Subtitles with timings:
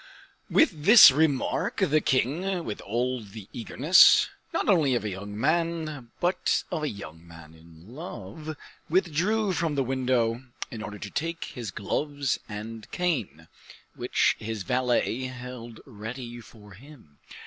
[0.49, 6.09] With this remark, the king, with all the eagerness, not only of a young man,
[6.19, 8.57] but of a young man in love,
[8.89, 10.41] withdrew from the window,
[10.71, 13.47] in order to take his gloves and cane,
[13.93, 17.19] which his valet held ready for him.